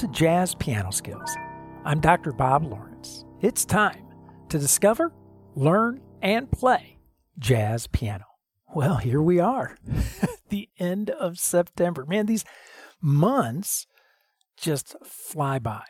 [0.00, 1.36] To Jazz Piano Skills.
[1.84, 2.32] I'm Dr.
[2.32, 3.26] Bob Lawrence.
[3.42, 4.02] It's time
[4.48, 5.12] to discover,
[5.54, 6.96] learn, and play
[7.38, 8.24] jazz piano.
[8.74, 9.76] Well, here we are,
[10.48, 12.06] the end of September.
[12.06, 12.46] Man, these
[13.02, 13.86] months
[14.56, 15.84] just fly by.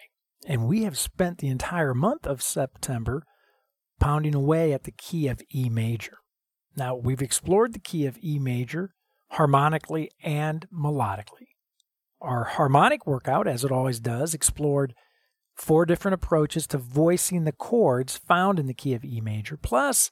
[0.44, 3.22] And we have spent the entire month of September
[4.00, 6.18] pounding away at the key of E major.
[6.74, 8.92] Now, we've explored the key of E major
[9.28, 11.49] harmonically and melodically.
[12.20, 14.94] Our harmonic workout, as it always does, explored
[15.54, 20.10] four different approaches to voicing the chords found in the key of E major, plus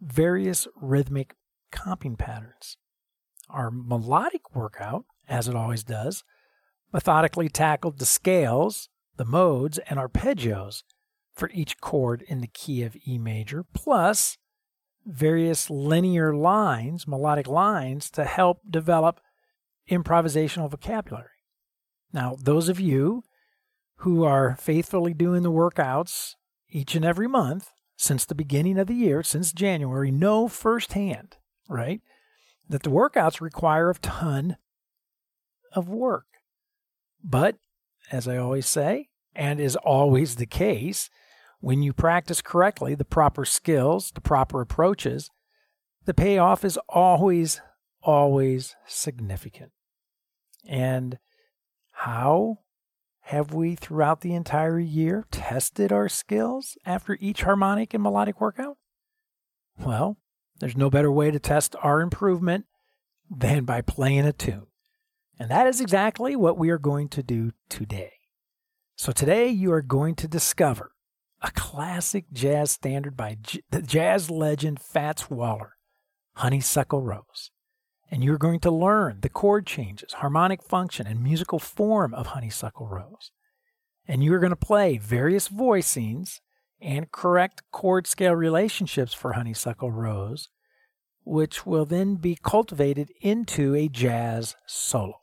[0.00, 1.34] various rhythmic
[1.72, 2.76] comping patterns.
[3.48, 6.22] Our melodic workout, as it always does,
[6.92, 10.82] methodically tackled the scales, the modes, and arpeggios
[11.34, 14.38] for each chord in the key of E major, plus
[15.04, 19.20] various linear lines, melodic lines, to help develop
[19.90, 21.28] improvisational vocabulary.
[22.12, 23.22] Now, those of you
[23.96, 26.34] who are faithfully doing the workouts
[26.68, 31.36] each and every month since the beginning of the year, since January, know firsthand,
[31.68, 32.00] right,
[32.68, 34.56] that the workouts require a ton
[35.72, 36.26] of work.
[37.22, 37.56] But,
[38.10, 41.10] as I always say, and is always the case,
[41.60, 45.30] when you practice correctly the proper skills, the proper approaches,
[46.06, 47.60] the payoff is always,
[48.02, 49.72] always significant.
[50.66, 51.18] And
[52.04, 52.60] how
[53.24, 58.78] have we, throughout the entire year, tested our skills after each harmonic and melodic workout?
[59.78, 60.16] Well,
[60.60, 62.64] there's no better way to test our improvement
[63.30, 64.68] than by playing a tune.
[65.38, 68.12] And that is exactly what we are going to do today.
[68.96, 70.92] So, today you are going to discover
[71.42, 75.76] a classic jazz standard by J- the jazz legend Fats Waller,
[76.36, 77.50] Honeysuckle Rose.
[78.10, 82.88] And you're going to learn the chord changes, harmonic function, and musical form of Honeysuckle
[82.88, 83.30] Rose.
[84.06, 86.40] And you're going to play various voicings
[86.80, 90.48] and correct chord scale relationships for Honeysuckle Rose,
[91.24, 95.20] which will then be cultivated into a jazz solo.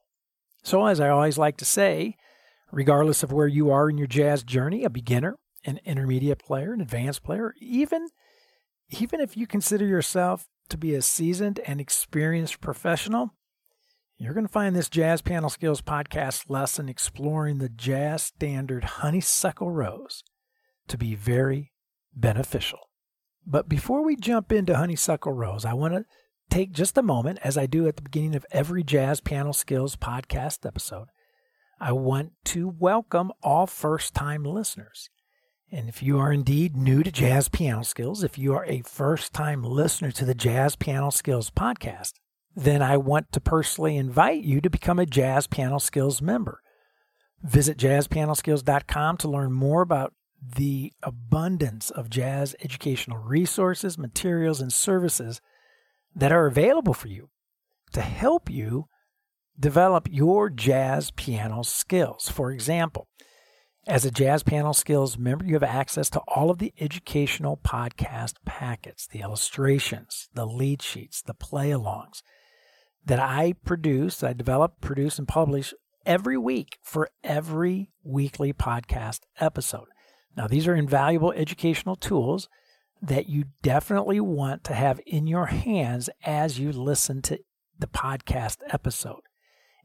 [0.63, 2.15] So, as I always like to say,
[2.71, 6.81] regardless of where you are in your jazz journey, a beginner, an intermediate player, an
[6.81, 8.07] advanced player, even
[8.89, 13.33] even if you consider yourself to be a seasoned and experienced professional,
[14.17, 19.69] you're going to find this Jazz Piano Skills podcast lesson exploring the jazz standard Honeysuckle
[19.69, 20.23] Rose
[20.87, 21.71] to be very
[22.15, 22.79] beneficial.
[23.45, 26.05] But before we jump into Honeysuckle Rose, I want to
[26.49, 29.95] take just a moment, as I do at the beginning of every Jazz Piano Skills
[29.95, 31.07] podcast episode.
[31.79, 35.09] I want to welcome all first time listeners.
[35.69, 39.33] And if you are indeed new to Jazz Piano Skills, if you are a first
[39.33, 42.13] time listener to the Jazz Piano Skills podcast,
[42.55, 46.61] then I want to personally invite you to become a Jazz Piano Skills member.
[47.43, 55.41] Visit jazzpianoskills.com to learn more about the abundance of jazz educational resources, materials, and services
[56.15, 57.29] that are available for you
[57.91, 58.85] to help you
[59.59, 62.29] develop your jazz piano skills.
[62.29, 63.07] For example,
[63.87, 68.33] as a Jazz Piano Skills member, you have access to all of the educational podcast
[68.45, 72.21] packets, the illustrations, the lead sheets, the play alongs
[73.05, 75.73] that I produce, that I develop, produce, and publish
[76.05, 79.87] every week for every weekly podcast episode.
[80.35, 82.49] Now, these are invaluable educational tools
[83.01, 87.39] that you definitely want to have in your hands as you listen to
[87.79, 89.21] the podcast episode.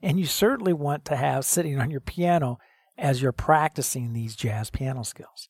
[0.02, 2.58] And you certainly want to have sitting on your piano
[2.96, 5.48] as you're practicing these jazz piano skills.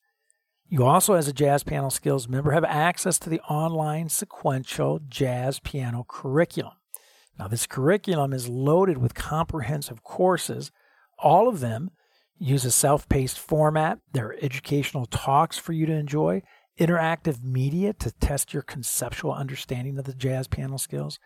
[0.72, 5.60] You also, as a Jazz Piano Skills member, have access to the online sequential jazz
[5.60, 6.72] piano curriculum.
[7.38, 10.70] Now, this curriculum is loaded with comprehensive courses.
[11.18, 11.90] All of them
[12.38, 13.98] use a self paced format.
[14.12, 16.40] There are educational talks for you to enjoy,
[16.80, 21.18] interactive media to test your conceptual understanding of the jazz piano skills,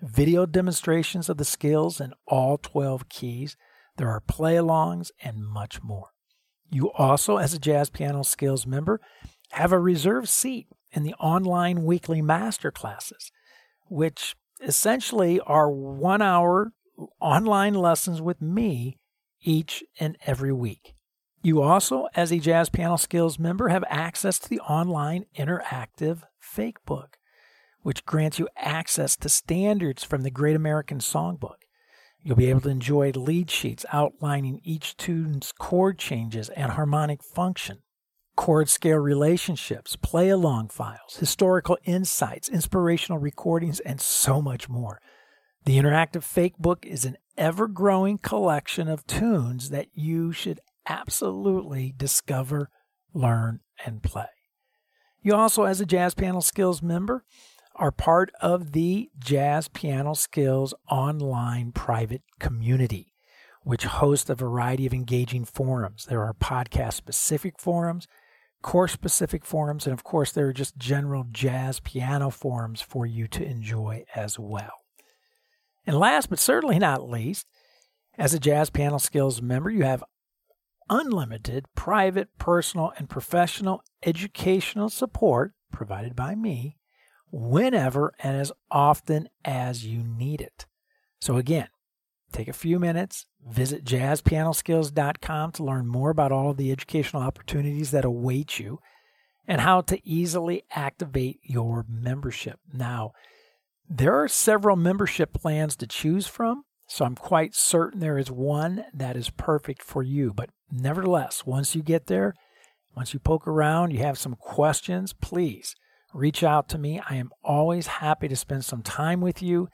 [0.00, 3.56] video demonstrations of the skills in all 12 keys,
[3.96, 6.10] there are play alongs and much more.
[6.70, 9.00] You also, as a Jazz Piano Skills member,
[9.50, 13.30] have a reserved seat in the online weekly master classes,
[13.86, 16.72] which essentially are one hour
[17.20, 18.98] online lessons with me
[19.40, 20.94] each and every week.
[21.42, 26.82] You also, as a Jazz Piano Skills member, have access to the online interactive fake
[26.86, 27.18] book,
[27.82, 31.63] which grants you access to standards from the Great American Songbook.
[32.26, 37.82] You'll be able to enjoy lead sheets outlining each tune's chord changes and harmonic function,
[38.34, 45.02] chord scale relationships, play along files, historical insights, inspirational recordings, and so much more.
[45.66, 51.92] The interactive fake book is an ever growing collection of tunes that you should absolutely
[51.94, 52.70] discover,
[53.12, 54.28] learn, and play.
[55.22, 57.22] You also, as a Jazz Piano Skills member,
[57.76, 63.12] are part of the Jazz Piano Skills online private community,
[63.62, 66.06] which hosts a variety of engaging forums.
[66.06, 68.06] There are podcast specific forums,
[68.62, 73.26] course specific forums, and of course, there are just general jazz piano forums for you
[73.28, 74.84] to enjoy as well.
[75.86, 77.46] And last but certainly not least,
[78.16, 80.04] as a Jazz Piano Skills member, you have
[80.88, 86.76] unlimited private, personal, and professional educational support provided by me
[87.34, 90.66] whenever and as often as you need it.
[91.20, 91.66] So, again,
[92.32, 97.90] take a few minutes, visit jazzpianoskills.com to learn more about all of the educational opportunities
[97.90, 98.78] that await you
[99.48, 102.60] and how to easily activate your membership.
[102.72, 103.12] Now,
[103.88, 108.84] there are several membership plans to choose from, so I'm quite certain there is one
[108.94, 110.32] that is perfect for you.
[110.32, 112.34] But nevertheless, once you get there,
[112.94, 115.74] once you poke around, you have some questions, please
[116.14, 117.00] reach out to me.
[117.10, 119.68] I am always happy to spend some time with you,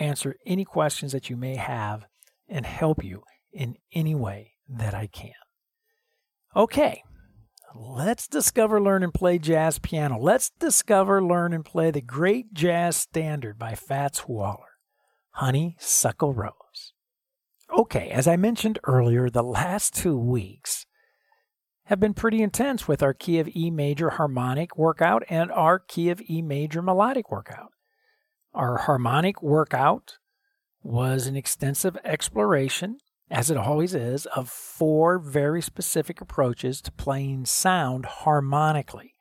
[0.00, 2.06] answer any questions that you may have,
[2.48, 3.22] and help you
[3.52, 5.32] in any way that I can.
[6.56, 7.02] Okay,
[7.74, 10.18] let's discover, learn, and play jazz piano.
[10.18, 14.78] Let's discover, learn, and play the great jazz standard by Fats Waller,
[15.32, 16.92] Honeysuckle Rose.
[17.76, 20.86] Okay, as I mentioned earlier, the last two weeks
[21.86, 26.10] have been pretty intense with our key of E major harmonic workout and our key
[26.10, 27.72] of E major melodic workout.
[28.54, 30.18] Our harmonic workout
[30.82, 32.98] was an extensive exploration
[33.32, 39.14] as it always is, of four very specific approaches to playing sound harmonically.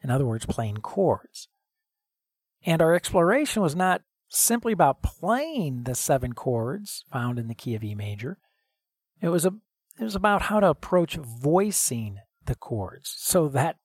[0.00, 1.48] In other words, playing chords.
[2.64, 7.74] And our exploration was not simply about playing the seven chords found in the key
[7.74, 8.38] of E major.
[9.20, 9.54] It was a
[9.98, 13.76] it was about how to approach voicing the chords so that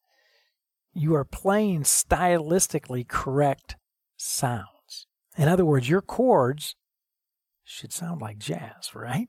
[0.94, 3.75] you are playing stylistically correct
[4.15, 5.07] sounds.
[5.38, 6.75] In other words, your chords
[7.63, 9.27] should sound like jazz, right?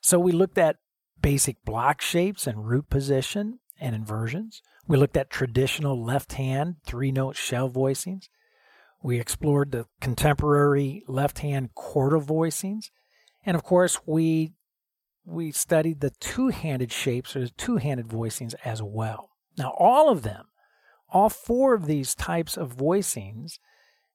[0.00, 0.76] So we looked at
[1.20, 4.62] basic block shapes and root position and inversions.
[4.86, 8.28] We looked at traditional left hand three note shell voicings.
[9.02, 12.90] We explored the contemporary left hand quartal voicings.
[13.44, 14.54] And of course, we
[15.24, 19.30] we studied the two-handed shapes or the two-handed voicings as well.
[19.56, 20.46] Now, all of them,
[21.08, 23.58] all four of these types of voicings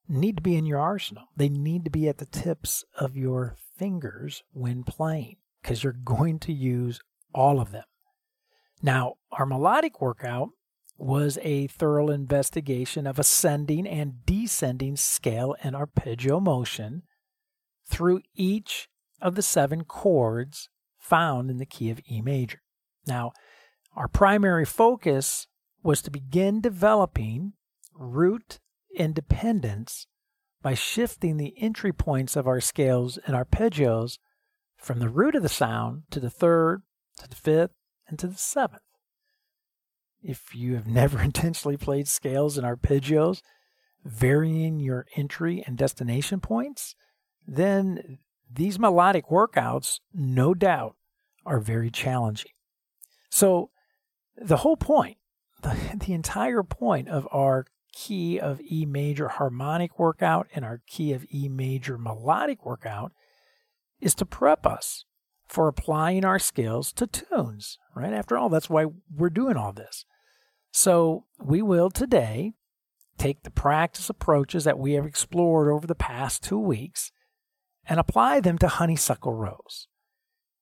[0.08, 1.26] need to be in your arsenal.
[1.36, 6.40] They need to be at the tips of your fingers when playing because you're going
[6.40, 7.00] to use
[7.34, 7.86] all of them.
[8.82, 10.50] Now, our melodic workout
[10.98, 17.04] was a thorough investigation of ascending and descending scale and arpeggio motion
[17.86, 18.88] through each
[19.22, 20.70] of the seven chords
[21.08, 22.62] found in the key of E major.
[23.08, 23.32] Now,
[23.96, 25.48] our primary focus
[25.84, 27.54] was to begin developing
[27.94, 28.60] root
[28.96, 30.08] independence
[30.62, 34.18] by shifting the entry points of our scales and arpeggios
[34.78, 36.82] from the root of the sound to the third,
[37.20, 37.72] to the fifth,
[38.08, 38.82] and to the seventh.
[40.24, 43.42] If you have never intentionally played scales and arpeggios,
[44.04, 46.96] varying your entry and destination points,
[47.48, 48.20] then
[48.52, 50.96] these melodic workouts, no doubt,
[51.46, 52.52] are very challenging.
[53.30, 53.70] So,
[54.38, 55.18] the whole point,
[55.62, 61.14] the, the entire point of our key of E major harmonic workout and our key
[61.14, 63.14] of E major melodic workout
[64.02, 65.06] is to prep us
[65.48, 68.14] for applying our skills to tunes, right?
[68.14, 70.06] After all, that's why we're doing all this.
[70.72, 72.54] So we will today
[73.18, 77.12] take the practice approaches that we have explored over the past two weeks
[77.88, 79.88] and apply them to Honeysuckle Rose.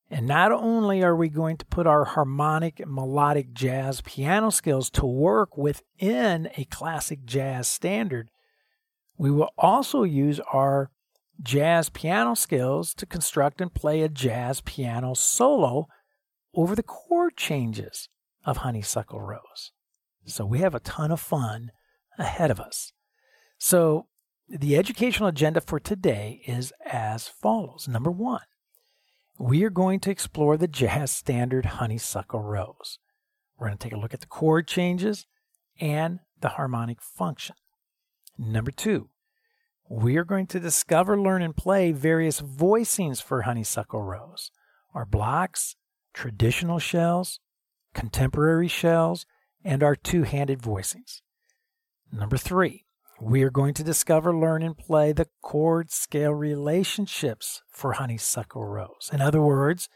[0.09, 4.89] And not only are we going to put our harmonic and melodic jazz piano skills
[4.91, 8.29] to work within a classic jazz standard,
[9.17, 10.91] we will also use our
[11.41, 15.87] jazz piano skills to construct and play a jazz piano solo
[16.53, 18.09] over the chord changes
[18.45, 19.71] of Honeysuckle Rose.
[20.25, 21.71] So we have a ton of fun
[22.17, 22.93] ahead of us.
[23.57, 24.07] So
[24.47, 27.87] the educational agenda for today is as follows.
[27.87, 28.41] Number one,
[29.37, 32.99] we are going to explore the jazz standard Honeysuckle Rose.
[33.57, 35.25] We're going to take a look at the chord changes
[35.79, 37.55] and the harmonic function.
[38.37, 39.09] Number two,
[39.89, 44.51] we are going to discover, learn, and play various voicings for Honeysuckle Rose.
[44.93, 45.75] Our blocks,
[46.13, 47.39] traditional shells,
[47.93, 49.25] contemporary shells,
[49.63, 51.21] and our two handed voicings.
[52.11, 52.82] Number three,
[53.23, 59.09] we are going to discover, learn, and play the chord scale relationships for honeysuckle rose.
[59.13, 59.87] In other words,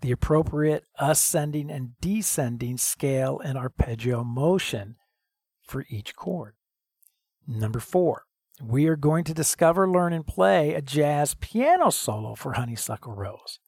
[0.00, 4.96] the appropriate ascending and descending scale and arpeggio motion
[5.62, 6.54] for each chord.
[7.46, 8.24] Number four,
[8.60, 13.60] we are going to discover, learn, and play a jazz piano solo for Honeysuckle Rose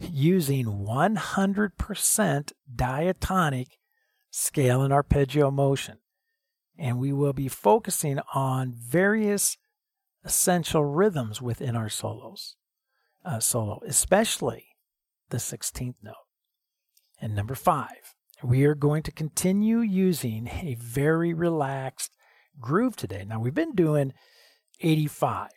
[0.00, 3.68] using 100% diatonic
[4.30, 5.98] scale and arpeggio motion.
[6.82, 9.56] And we will be focusing on various
[10.24, 12.56] essential rhythms within our solos,
[13.24, 14.64] uh, solo, especially
[15.30, 16.16] the 16th note.
[17.20, 22.16] And number five, we are going to continue using a very relaxed
[22.60, 23.24] groove today.
[23.24, 24.12] Now, we've been doing
[24.80, 25.50] 85,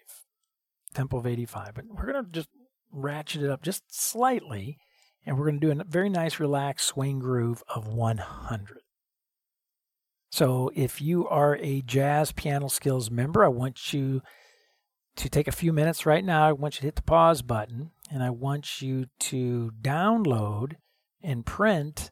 [0.94, 2.50] tempo of 85, but we're going to just
[2.92, 4.78] ratchet it up just slightly,
[5.26, 8.78] and we're going to do a very nice, relaxed swing groove of 100.
[10.36, 14.22] So, if you are a Jazz Piano Skills member, I want you
[15.16, 16.46] to take a few minutes right now.
[16.46, 20.74] I want you to hit the pause button, and I want you to download
[21.24, 22.12] and print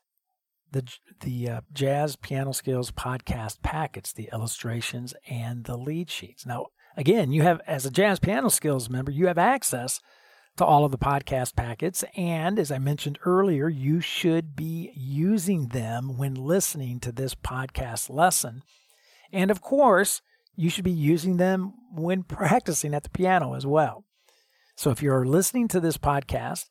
[0.72, 0.88] the
[1.20, 6.46] the uh, Jazz Piano Skills podcast packets, the illustrations and the lead sheets.
[6.46, 10.00] Now, again, you have as a Jazz Piano Skills member, you have access
[10.58, 15.70] to all of the podcast packets, and as I mentioned earlier, you should be using
[15.70, 18.62] them when listening to this podcast lesson.
[19.32, 20.22] And of course,
[20.56, 24.06] you should be using them when practicing at the piano as well.
[24.76, 26.66] So if you're listening to this podcast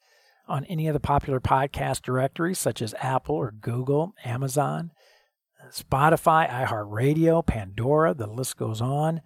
[0.49, 4.91] on any of the popular podcast directories, such as Apple or Google, Amazon,
[5.71, 9.23] Spotify, iHeartRadio, Pandora, the list goes on,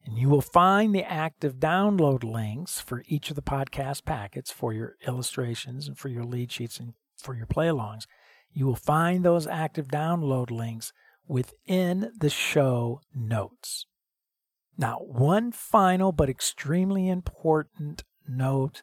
[0.05, 4.73] And you will find the active download links for each of the podcast packets for
[4.73, 8.07] your illustrations and for your lead sheets and for your play alongs.
[8.53, 10.93] You will find those active download links
[11.29, 13.87] within the show notes.
[14.77, 18.83] Now, one final but extremely important note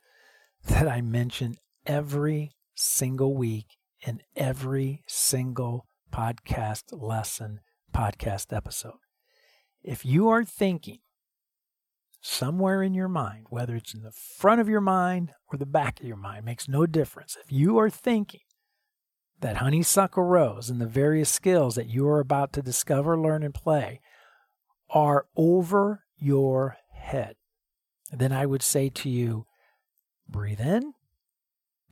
[0.66, 7.60] that I mention every single week in every single podcast lesson,
[7.94, 9.00] podcast episode.
[9.84, 11.00] If you are thinking
[12.22, 16.00] somewhere in your mind, whether it's in the front of your mind or the back
[16.00, 17.38] of your mind, makes no difference.
[17.44, 18.42] If you are thinking
[19.42, 23.54] that honeysuckle rose and the various skills that you are about to discover, learn, and
[23.54, 24.00] play
[24.90, 27.36] are over your head,
[28.12, 29.48] then I would say to you,
[30.30, 30.94] breathe in,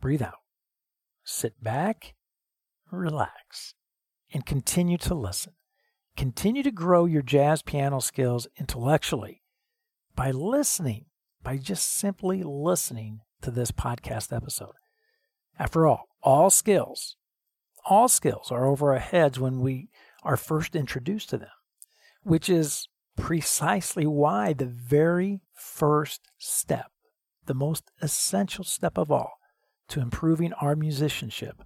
[0.00, 0.38] breathe out,
[1.28, 2.14] sit back,
[2.90, 3.74] relax,
[4.32, 5.52] and continue to listen.
[6.16, 9.42] Continue to grow your jazz piano skills intellectually
[10.16, 11.06] by listening,
[11.42, 14.74] by just simply listening to this podcast episode.
[15.58, 17.16] After all, all skills
[17.88, 19.88] all skills are over our heads when we
[20.22, 21.48] are first introduced to them,
[22.22, 26.90] which is precisely why the very first step,
[27.46, 29.37] the most essential step of all
[29.88, 31.62] to improving our musicianship,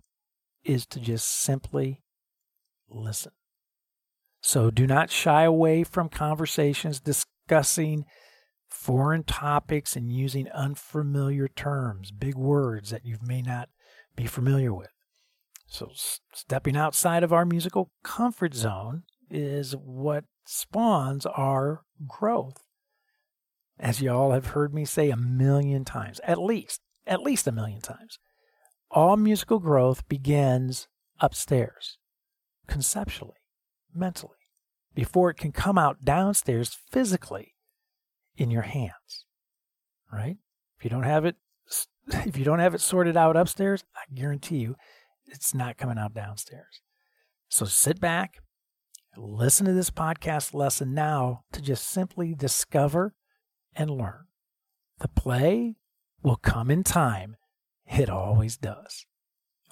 [0.64, 2.02] is to just simply
[2.88, 3.32] listen.
[4.42, 8.04] So do not shy away from conversations discussing
[8.68, 13.68] foreign topics and using unfamiliar terms, big words that you may not
[14.16, 14.90] be familiar with.
[15.66, 15.90] So,
[16.34, 22.58] stepping outside of our musical comfort zone is what spawns our growth.
[23.78, 27.52] As you all have heard me say a million times, at least, at least a
[27.52, 28.18] million times,
[28.90, 30.88] all musical growth begins
[31.20, 31.98] upstairs,
[32.66, 33.40] conceptually,
[33.94, 34.36] mentally,
[34.94, 37.54] before it can come out downstairs physically
[38.36, 39.24] in your hands.
[40.12, 40.36] Right?
[40.78, 41.36] If you don't have it
[42.26, 44.76] if you don't have it sorted out upstairs, I guarantee you
[45.26, 46.80] it's not coming out downstairs.
[47.48, 48.38] So sit back,
[49.16, 53.14] listen to this podcast lesson now to just simply discover
[53.74, 54.26] and learn.
[54.98, 55.76] The play
[56.22, 57.36] will come in time.
[57.86, 59.06] It always does.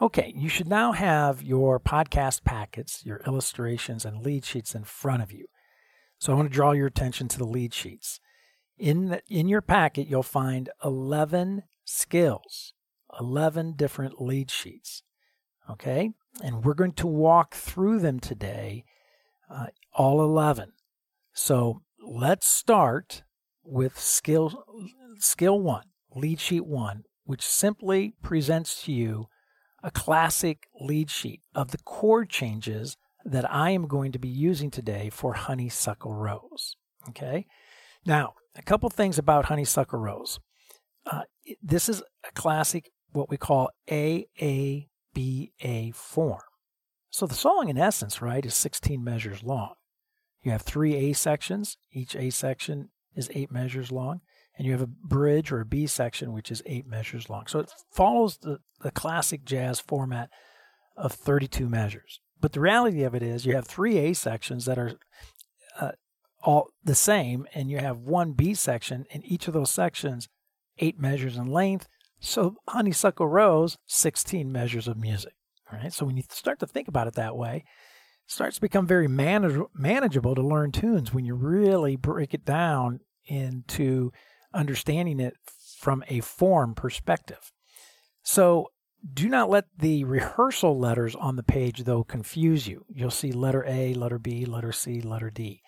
[0.01, 5.23] Okay, you should now have your podcast packets, your illustrations, and lead sheets in front
[5.23, 5.47] of you.
[6.19, 8.19] So I want to draw your attention to the lead sheets.
[8.79, 12.73] In, the, in your packet, you'll find 11 skills,
[13.19, 15.03] 11 different lead sheets.
[15.69, 16.13] Okay?
[16.43, 18.85] And we're going to walk through them today,
[19.51, 20.73] uh, all 11.
[21.35, 23.23] So let's start
[23.63, 24.65] with skill,
[25.19, 29.27] skill one, lead sheet one, which simply presents to you
[29.83, 34.71] a classic lead sheet of the chord changes that I am going to be using
[34.71, 36.77] today for Honeysuckle Rose.
[37.09, 37.47] Okay?
[38.05, 40.41] Now, a couple things about Honeysuckle Rose.
[41.07, 41.23] Uh,
[41.63, 44.87] this is a classic what we call AABA
[45.95, 46.41] form.
[47.11, 49.75] So the song, in essence, right, is 16 measures long.
[50.43, 51.77] You have three A sections.
[51.91, 54.21] Each A section is eight measures long.
[54.57, 57.47] And you have a bridge or a B section, which is eight measures long.
[57.47, 60.29] So it follows the, the classic jazz format
[60.97, 62.21] of 32 measures.
[62.41, 64.99] But the reality of it is you have three A sections that are
[65.79, 65.93] uh,
[66.43, 70.29] all the same, and you have one B section, and each of those sections,
[70.79, 71.87] eight measures in length.
[72.19, 75.33] So Honeysuckle Rose, 16 measures of music.
[75.71, 75.93] All right.
[75.93, 77.65] So when you start to think about it that way,
[78.27, 82.45] it starts to become very manage- manageable to learn tunes when you really break it
[82.45, 84.13] down into
[84.53, 85.35] understanding it
[85.79, 87.53] from a form perspective.
[88.23, 88.69] So
[89.13, 92.85] do not let the rehearsal letters on the page, though, confuse you.
[92.89, 95.63] You'll see letter A, letter B, letter C, letter D.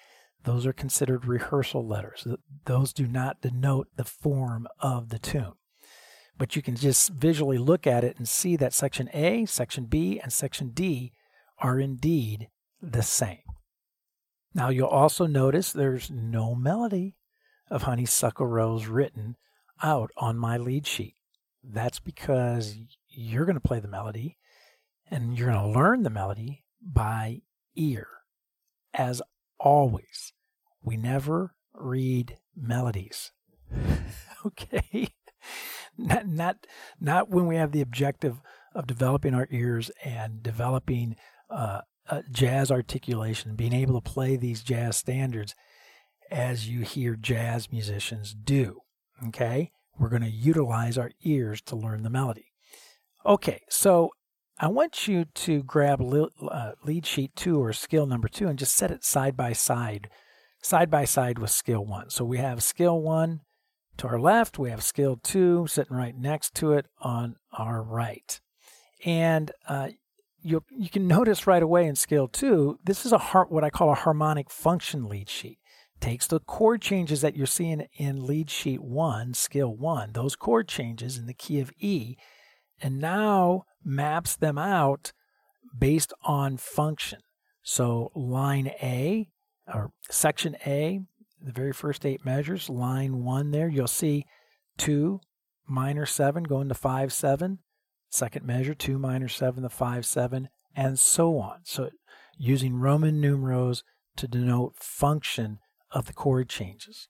[0.44, 2.26] Those are considered rehearsal letters.
[2.66, 5.52] Those do not denote the form of the tune.
[6.36, 10.20] But you can just visually look at it and see that section A, section B,
[10.20, 11.12] and section D
[11.58, 12.48] are indeed
[12.80, 13.38] the same.
[14.52, 17.16] Now you'll also notice there's no melody
[17.72, 19.34] of Honeysuckle Rose written
[19.82, 21.14] out on my lead sheet.
[21.64, 22.76] That's because
[23.08, 24.36] you're going to play the melody
[25.10, 27.40] and you're going to learn the melody by
[27.74, 28.06] ear.
[28.92, 29.22] As
[29.58, 30.34] always,
[30.82, 33.32] we never read melodies.
[34.46, 35.08] okay?
[35.96, 36.66] not, not,
[37.00, 38.42] not when we have the objective
[38.74, 41.16] of developing our ears and developing
[41.48, 41.80] uh,
[42.30, 45.54] jazz articulation, being able to play these jazz standards
[46.32, 48.80] as you hear jazz musicians do.
[49.28, 49.70] Okay?
[49.98, 52.46] We're going to utilize our ears to learn the melody.
[53.24, 54.10] Okay, so
[54.58, 58.74] I want you to grab uh, lead sheet two or skill number two and just
[58.74, 60.08] set it side by side,
[60.60, 62.10] side by side with skill one.
[62.10, 63.42] So we have skill one
[63.98, 68.40] to our left, we have skill two sitting right next to it on our right.
[69.04, 69.90] And uh,
[70.42, 73.70] you, you can notice right away in skill two, this is a har- what I
[73.70, 75.58] call a harmonic function lead sheet.
[76.02, 80.68] Takes the chord changes that you're seeing in lead sheet one, skill one, those chord
[80.68, 82.16] changes in the key of E,
[82.82, 85.12] and now maps them out
[85.78, 87.20] based on function.
[87.62, 89.30] So line A
[89.72, 91.02] or section A
[91.44, 94.26] the very first eight measures, line one there, you'll see
[94.76, 95.20] two
[95.66, 97.58] minor seven going to five seven,
[98.08, 101.60] second measure, two minor seven to five seven, and so on.
[101.62, 101.90] So
[102.36, 103.84] using Roman numerals
[104.16, 105.58] to denote function
[105.92, 107.08] of the chord changes.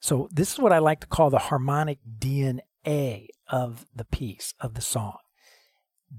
[0.00, 4.74] So this is what I like to call the harmonic DNA of the piece, of
[4.74, 5.16] the song.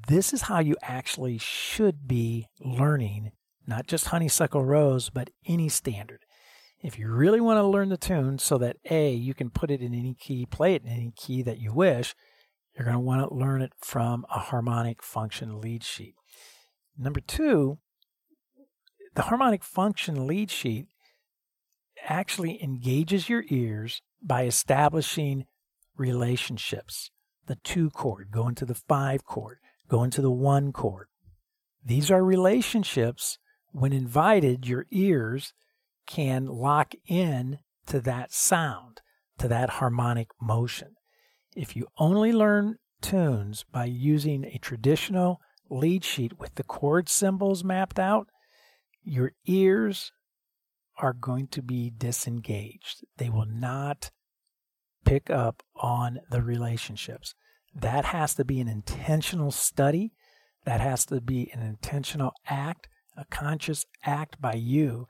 [0.08, 3.32] This is how you actually should be learning
[3.67, 6.25] not just Honeysuckle Rose, but any standard.
[6.82, 9.82] If you really want to learn the tune so that A, you can put it
[9.82, 12.15] in any key, play it in any key that you wish,
[12.75, 16.15] you're going to want to learn it from a harmonic function lead sheet.
[16.97, 17.80] Number two,
[19.15, 20.88] the harmonic function lead sheet
[22.06, 25.46] actually engages your ears by establishing
[25.98, 27.12] relationships.
[27.48, 31.08] The two chord, going to the five chord, going to the one chord.
[31.84, 33.38] These are relationships.
[33.72, 35.54] When invited, your ears
[36.08, 39.02] can lock in to that sound,
[39.38, 40.96] to that harmonic motion.
[41.56, 45.39] If you only learn tunes by using a traditional
[45.70, 48.28] lead sheet with the chord symbols mapped out,
[49.04, 50.12] your ears
[50.97, 53.05] are going to be disengaged.
[53.17, 54.12] They will not
[55.05, 57.36] pick up on the relationships.
[57.73, 60.13] That has to be an intentional study.
[60.65, 65.08] That has to be an intentional act, a conscious act by you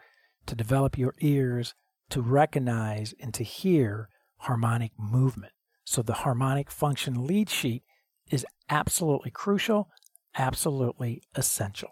[0.48, 1.74] to develop your ears
[2.10, 5.54] to recognize and to hear harmonic movement.
[5.86, 7.84] So the harmonic function lead sheet
[8.30, 9.90] is absolutely crucial,
[10.38, 11.92] absolutely essential.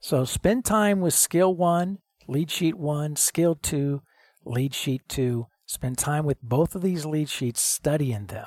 [0.00, 1.98] So spend time with skill one,
[2.32, 4.02] lead sheet one, skill two,
[4.44, 5.46] lead sheet two.
[5.66, 8.46] Spend time with both of these lead sheets, studying them.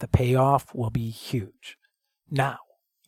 [0.00, 1.76] The payoff will be huge.
[2.30, 2.58] Now,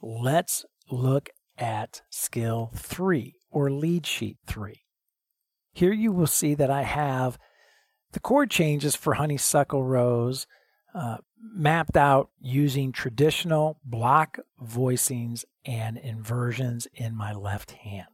[0.00, 4.82] let's look at skill three or lead sheet three.
[5.72, 7.38] Here you will see that I have
[8.12, 10.46] the chord changes for Honeysuckle Rose
[10.94, 18.06] uh, mapped out using traditional block voicings and inversions in my left hand.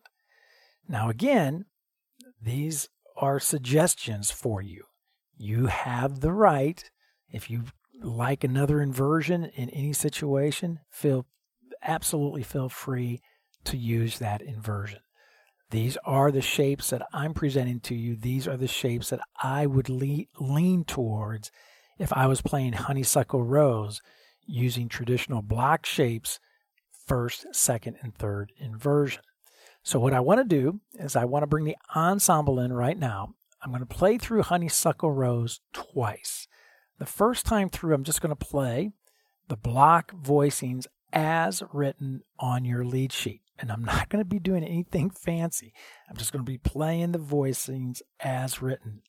[0.88, 1.66] Now, again,
[2.42, 4.84] these are suggestions for you.
[5.36, 6.90] You have the right,
[7.30, 7.64] if you
[8.02, 11.26] like another inversion in any situation, feel
[11.82, 13.20] absolutely feel free
[13.64, 15.00] to use that inversion.
[15.70, 18.16] These are the shapes that I'm presenting to you.
[18.16, 21.52] These are the shapes that I would lean, towards
[21.98, 24.00] if I was playing Honeysuckle Rose
[24.46, 26.40] using traditional block shapes,
[27.06, 29.22] first, second, and third inversion.
[29.82, 32.98] So, what I want to do is I want to bring the ensemble in right
[32.98, 33.34] now.
[33.62, 36.48] I'm going to play through Honeysuckle Rose twice.
[36.98, 38.92] The first time through, I'm just going to play
[39.48, 43.42] the block voicings as written on your lead sheet.
[43.58, 45.74] And I'm not going to be doing anything fancy.
[46.08, 49.02] I'm just going to be playing the voicings as written,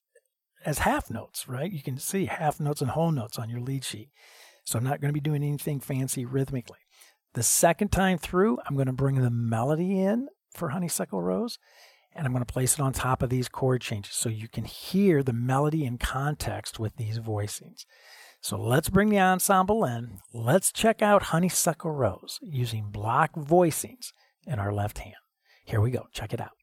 [0.65, 1.71] as half notes, right?
[1.71, 4.09] You can see half notes and whole notes on your lead sheet.
[4.65, 6.79] So I'm not going to be doing anything fancy rhythmically.
[7.33, 11.57] The second time through, I'm going to bring the melody in for Honeysuckle Rose
[12.13, 14.65] and I'm going to place it on top of these chord changes so you can
[14.65, 17.85] hear the melody in context with these voicings.
[18.41, 20.19] So let's bring the ensemble in.
[20.33, 24.13] Let's check out Honeysuckle Rose using block voicings
[24.45, 25.15] in our left hand.
[25.63, 26.07] Here we go.
[26.11, 26.60] Check it out.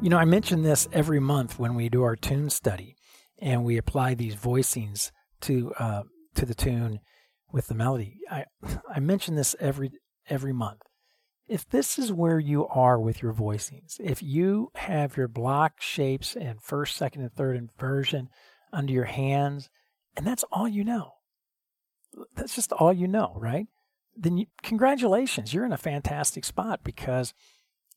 [0.00, 2.94] You know, I mention this every month when we do our tune study
[3.40, 6.02] and we apply these voicings to uh,
[6.36, 7.00] to the tune
[7.50, 8.20] with the melody.
[8.30, 8.44] I
[8.94, 9.90] I mention this every
[10.28, 10.82] every month.
[11.48, 16.36] If this is where you are with your voicings, if you have your block shapes
[16.36, 18.28] and first, second, and third inversion
[18.72, 19.68] under your hands,
[20.16, 21.14] and that's all you know,
[22.36, 23.66] that's just all you know, right?
[24.16, 27.34] Then you, congratulations, you're in a fantastic spot because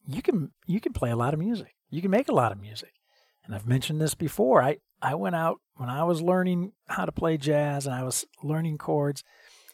[0.07, 1.75] you can you can play a lot of music.
[1.91, 2.93] You can make a lot of music.
[3.45, 4.63] And I've mentioned this before.
[4.63, 8.25] I I went out when I was learning how to play jazz and I was
[8.43, 9.23] learning chords.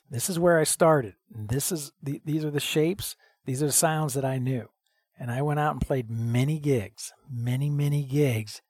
[0.10, 1.16] This is where I started.
[1.30, 3.16] This is the, these are the shapes.
[3.46, 4.70] These are the sounds that I knew.
[5.20, 8.62] And I went out and played many gigs, many many gigs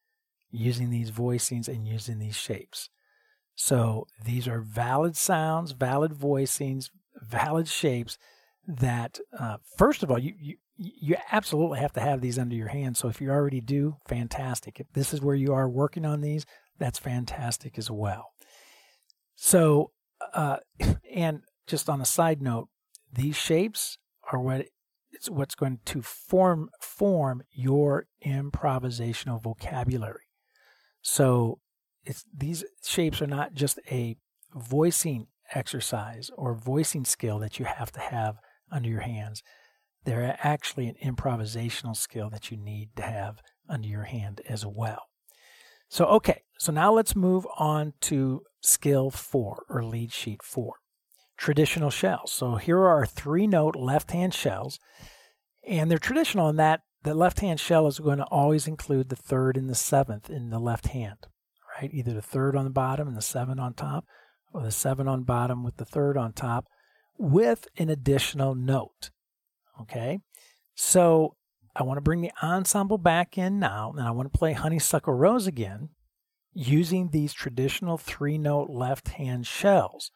[0.52, 2.90] using these voicings and using these shapes.
[3.56, 6.90] So these are valid sounds, valid voicings,
[7.22, 8.18] valid shapes
[8.68, 12.68] that uh, first of all you, you you absolutely have to have these under your
[12.68, 12.98] hand.
[12.98, 14.80] So if you already do, fantastic.
[14.80, 16.46] If this is where you are working on these,
[16.78, 18.32] that's fantastic as well.
[19.36, 19.92] So,
[20.34, 20.58] uh,
[21.14, 22.70] and just on a side note,
[23.12, 23.98] these shapes
[24.32, 24.66] are what
[25.12, 30.28] it's what's going to form form your improvisational vocabulary.
[31.02, 31.60] So,
[32.04, 34.18] it's these shapes are not just a
[34.54, 38.38] voicing exercise or voicing skill that you have to have
[38.72, 39.42] under your hands
[40.08, 45.02] they're actually an improvisational skill that you need to have under your hand as well.
[45.90, 50.76] So, okay, so now let's move on to skill four or lead sheet four
[51.38, 52.32] traditional shells.
[52.32, 54.80] So, here are our three note left hand shells,
[55.68, 59.18] and they're traditional in that the left hand shell is going to always include the
[59.18, 61.28] third and the seventh in the left hand,
[61.76, 61.94] right?
[61.94, 64.06] Either the third on the bottom and the seven on top,
[64.54, 66.66] or the seven on bottom with the third on top
[67.18, 69.10] with an additional note.
[69.82, 70.20] Okay,
[70.76, 71.36] so
[71.76, 75.14] I want to bring the ensemble back in now, and I want to play Honeysuckle
[75.14, 75.90] Rose again
[76.54, 80.12] using these traditional three note left hand shells.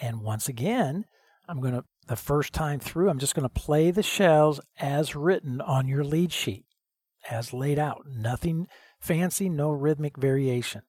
[0.00, 1.04] And once again,
[1.48, 5.16] I'm going to, the first time through, I'm just going to play the shells as
[5.16, 6.64] written on your lead sheet,
[7.28, 8.04] as laid out.
[8.06, 8.68] Nothing
[9.00, 10.82] fancy, no rhythmic variation.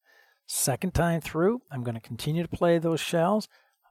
[0.46, 3.48] Second time through, I'm going to continue to play those shells,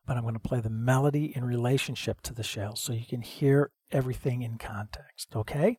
[0.07, 3.23] but I'm going to play the melody in relationship to the shells so you can
[3.23, 5.79] hear everything in context, okay?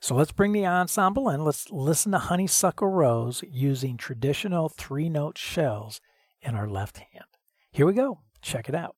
[0.00, 1.44] So let's bring the ensemble in.
[1.44, 6.00] Let's listen to Honeysuckle Rose using traditional three note shells
[6.42, 7.24] in our left hand.
[7.72, 8.20] Here we go.
[8.42, 8.96] Check it out.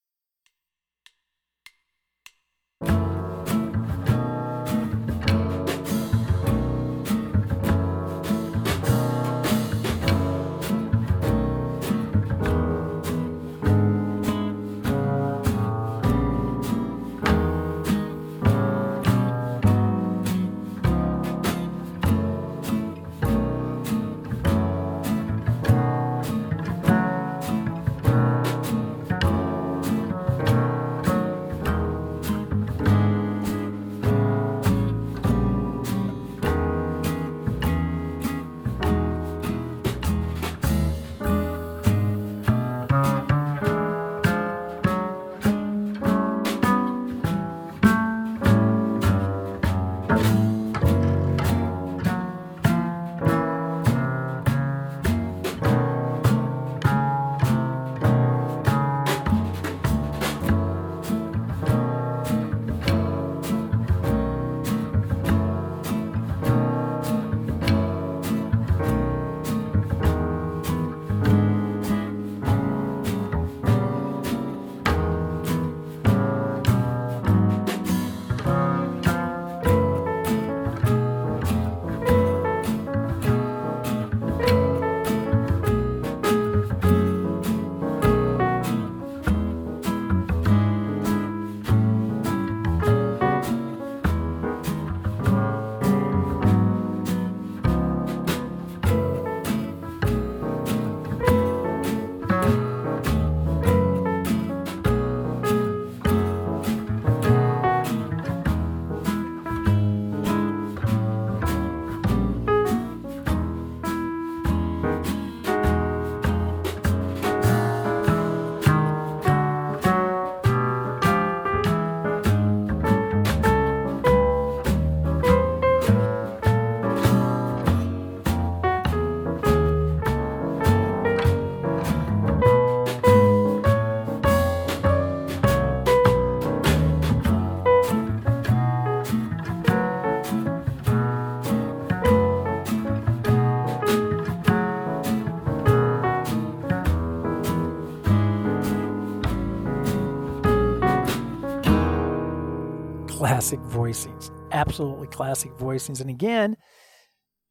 [153.48, 156.02] Classic voicings, absolutely classic voicings.
[156.02, 156.58] And again,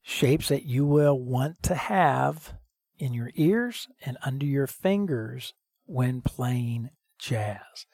[0.03, 2.53] shapes that you will want to have
[2.99, 5.55] in your ears and under your fingers
[5.87, 7.87] when playing jazz.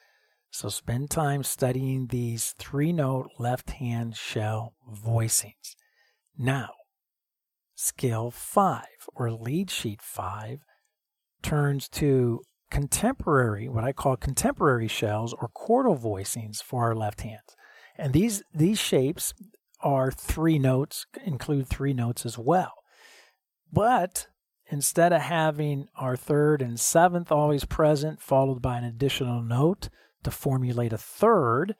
[0.50, 5.74] So spend time studying these three note left hand shell voicings.
[6.36, 6.72] Now,
[7.74, 10.58] scale five or lead sheet five
[11.40, 17.56] turns to contemporary, what I call contemporary shells or quartal voicings for our left hands.
[17.96, 19.34] And these these shapes
[19.80, 22.72] are three notes, include three notes as well.
[23.72, 24.28] But
[24.70, 29.90] instead of having our third and seventh always present, followed by an additional note
[30.22, 31.74] to formulate a third,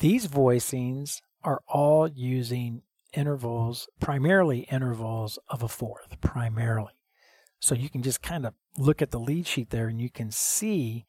[0.00, 2.82] these voicings are all using
[3.12, 6.92] intervals, primarily intervals of a fourth, primarily.
[7.60, 10.30] So you can just kind of look at the lead sheet there and you can
[10.30, 11.06] see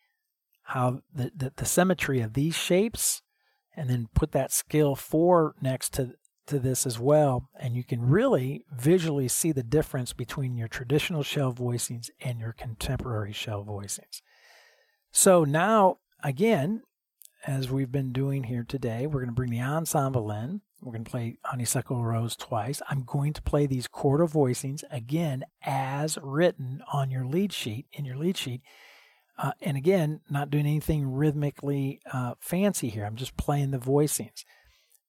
[0.64, 3.22] how the, the, the symmetry of these shapes
[3.76, 6.14] and then put that scale four next to
[6.48, 11.24] to this as well and you can really visually see the difference between your traditional
[11.24, 14.22] shell voicings and your contemporary shell voicings
[15.12, 16.84] so now again
[17.48, 21.04] as we've been doing here today we're going to bring the ensemble in We're going
[21.04, 22.82] to play Honeysuckle Rose twice.
[22.90, 28.06] I'm going to play these quartal voicings again as written on your lead sheet, in
[28.06, 28.62] your lead sheet.
[29.38, 33.06] Uh, and again, not doing anything rhythmically uh, fancy here.
[33.06, 34.46] I'm just playing the voicings.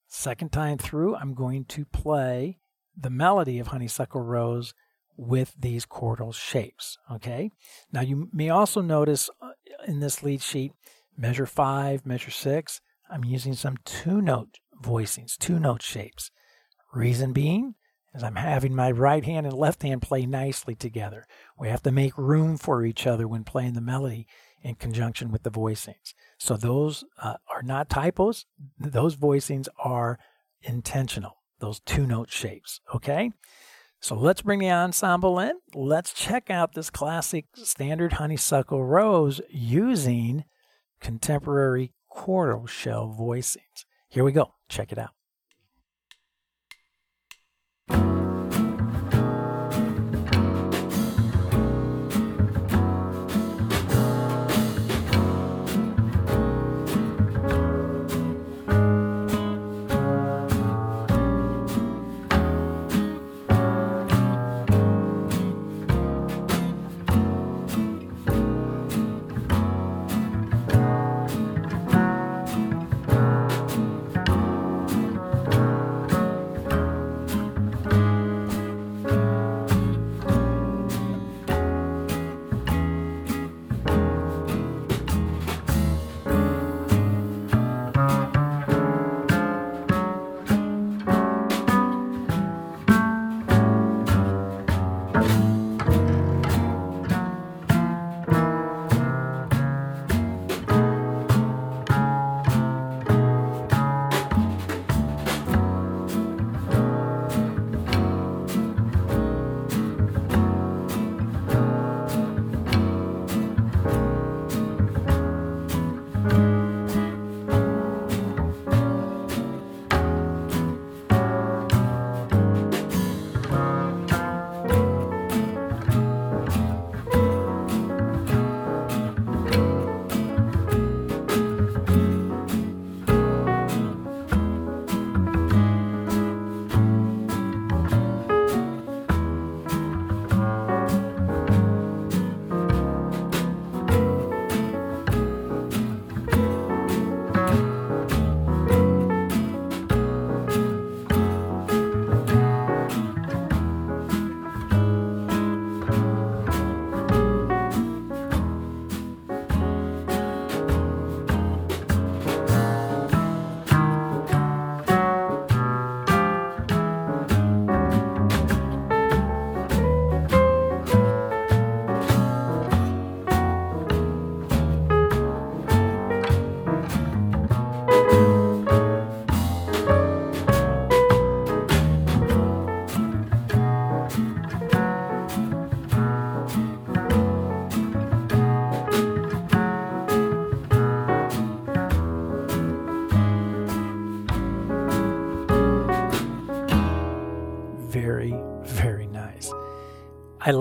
[0.07, 2.59] Second time through, I'm going to play
[2.95, 4.73] the melody of Honeysuckle Rose
[5.15, 6.97] with these chordal shapes.
[7.11, 7.51] Okay.
[7.91, 9.51] Now you may also notice uh,
[9.87, 10.73] in this lead sheet,
[11.17, 16.31] measure five, measure six, I'm using some two note voicings, two note shapes.
[16.93, 17.75] Reason being
[18.23, 21.25] I'm having my right hand and left hand play nicely together.
[21.59, 24.27] We have to make room for each other when playing the melody
[24.63, 26.13] in conjunction with the voicings.
[26.37, 28.45] So those uh, are not typos.
[28.79, 30.19] Those voicings are
[30.61, 32.81] intentional, those two note shapes.
[32.93, 33.31] Okay?
[33.99, 35.53] So let's bring the ensemble in.
[35.73, 40.45] Let's check out this classic standard honeysuckle rose using
[41.01, 43.85] contemporary quartal shell voicings.
[44.07, 44.53] Here we go.
[44.69, 45.16] Check it out.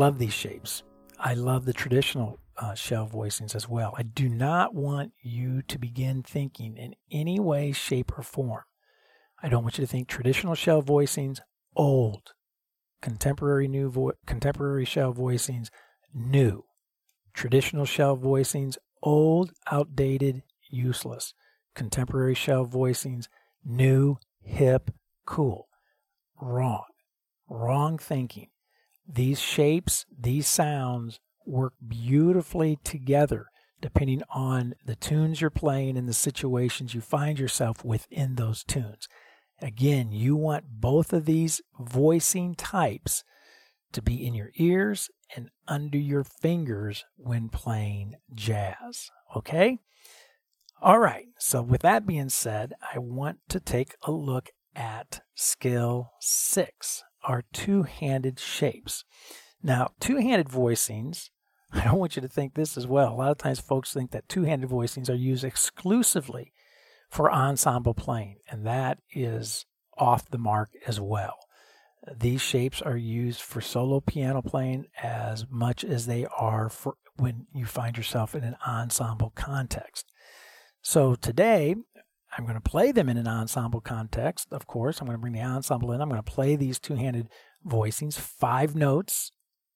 [0.06, 0.84] Love these shapes.
[1.18, 3.92] I love the traditional uh, shell voicings as well.
[3.98, 8.62] I do not want you to begin thinking in any way, shape, or form.
[9.42, 11.40] I don't want you to think traditional shell voicings,
[11.74, 12.34] old,
[13.02, 15.70] contemporary new vo- contemporary shell voicings,
[16.14, 16.62] new,
[17.34, 21.34] traditional shell voicings, old, outdated, useless,
[21.74, 23.26] contemporary shell voicings,
[23.64, 24.92] new, hip,
[25.24, 25.66] cool.
[26.40, 26.84] Wrong.
[27.48, 28.50] Wrong thinking.
[29.08, 33.46] These shapes, these sounds work beautifully together
[33.80, 39.08] depending on the tunes you're playing and the situations you find yourself within those tunes.
[39.60, 43.22] Again, you want both of these voicing types
[43.92, 49.10] to be in your ears and under your fingers when playing jazz.
[49.34, 49.78] Okay?
[50.82, 56.12] All right, so with that being said, I want to take a look at skill
[56.20, 59.04] six are two handed shapes.
[59.62, 61.30] Now, two handed voicings,
[61.72, 63.12] I don't want you to think this as well.
[63.12, 66.52] A lot of times folks think that two handed voicings are used exclusively
[67.10, 69.66] for ensemble playing, and that is
[69.98, 71.36] off the mark as well.
[72.14, 77.46] These shapes are used for solo piano playing as much as they are for when
[77.52, 80.12] you find yourself in an ensemble context.
[80.82, 81.74] So today,
[82.36, 85.00] I'm going to play them in an ensemble context, of course.
[85.00, 86.00] I'm going to bring the ensemble in.
[86.00, 87.28] I'm going to play these two handed
[87.66, 89.32] voicings, five notes,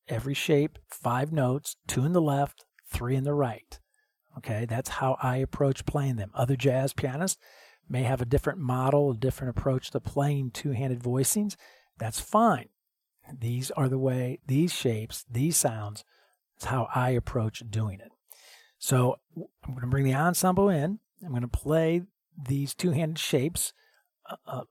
[0.08, 3.78] every shape, five notes, two in the left, three in the right.
[4.38, 6.30] Okay, that's how I approach playing them.
[6.34, 7.38] Other jazz pianists
[7.88, 11.56] may have a different model, a different approach to playing two handed voicings.
[11.98, 12.68] That's fine.
[13.38, 16.04] These are the way, these shapes, these sounds,
[16.58, 18.12] is how I approach doing it.
[18.78, 20.98] So I'm going to bring the ensemble in.
[21.22, 22.02] I'm going to play
[22.36, 23.72] these two handed shapes
[24.28, 24.62] uh, uh,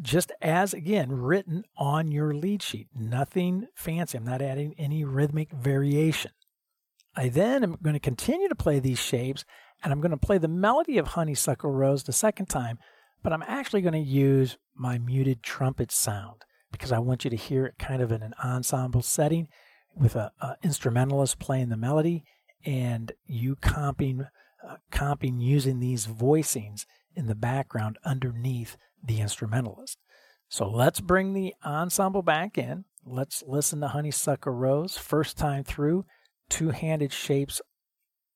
[0.00, 2.88] just as, again, written on your lead sheet.
[2.94, 4.18] Nothing fancy.
[4.18, 6.32] I'm not adding any rhythmic variation.
[7.16, 9.44] I then am going to continue to play these shapes
[9.82, 12.78] and I'm going to play the melody of Honeysuckle Rose the second time,
[13.22, 16.42] but I'm actually going to use my muted trumpet sound
[16.72, 19.48] because I want you to hear it kind of in an ensemble setting
[19.94, 22.24] with a, a instrumentalist playing the melody
[22.64, 24.26] and you comping,
[24.90, 29.98] comping using these voicings in the background underneath the instrumentalist.
[30.48, 32.84] So let's bring the ensemble back in.
[33.04, 36.06] Let's listen to Honeysuckle Rose first time through,
[36.48, 37.60] two handed shapes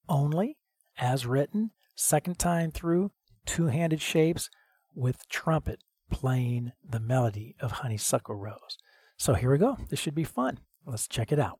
[0.07, 0.57] only,
[0.97, 1.71] as written.
[1.95, 3.11] Second time through,
[3.45, 4.49] two handed shapes
[4.93, 8.77] with trumpet playing the melody of Honeysuckle Rose.
[9.17, 9.77] So here we go.
[9.89, 10.59] This should be fun.
[10.85, 11.59] Let's check it out.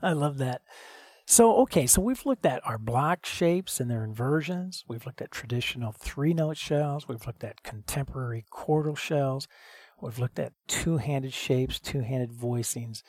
[0.02, 0.62] I love that.
[1.26, 4.84] So, okay, so we've looked at our block shapes and their inversions.
[4.88, 7.06] We've looked at traditional three note shells.
[7.06, 9.46] We've looked at contemporary chordal shells.
[10.00, 13.02] We've looked at two handed shapes, two handed voicings,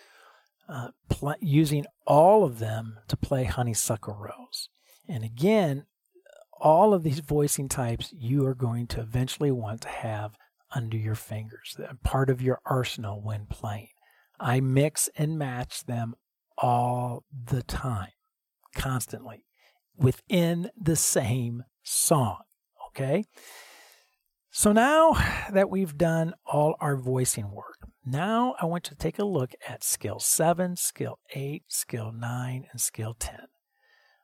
[0.70, 4.70] uh, pl- using all of them to play Honeysuckle Rose.
[5.08, 5.86] And again,
[6.60, 10.38] all of these voicing types you are going to eventually want to have
[10.76, 13.90] under your fingers, part of your arsenal when playing.
[14.40, 16.16] I mix and match them
[16.62, 18.12] all the time,
[18.76, 19.44] constantly,
[19.98, 22.42] within the same song.
[22.90, 23.26] Okay?
[24.52, 25.14] So now
[25.52, 29.54] that we've done all our voicing work, now I want you to take a look
[29.68, 33.40] at skill 7, skill 8, skill 9, and skill 10.